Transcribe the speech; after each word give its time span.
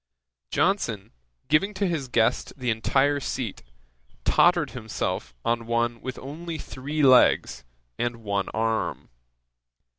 Johnson 0.49 1.11
giving 1.47 1.75
to 1.75 1.85
his 1.85 2.07
guest 2.07 2.53
the 2.57 2.71
entire 2.71 3.19
seat, 3.19 3.61
tottered 4.25 4.71
himself 4.71 5.35
on 5.45 5.67
one 5.67 6.01
with 6.01 6.17
only 6.17 6.57
three 6.57 7.03
legs 7.03 7.63
and 7.99 8.23
one 8.23 8.49
arm. 8.49 9.09